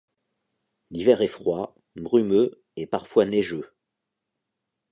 L'hiver 0.89 1.21
est 1.21 1.27
froid, 1.27 1.75
brumeux 1.95 2.63
et 2.75 2.87
parfois 2.87 3.25
neigeux. 3.25 3.69